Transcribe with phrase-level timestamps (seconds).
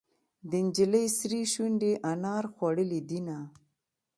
[0.49, 3.39] د نجلۍ سرې شونډې انار خوړلې دينهه.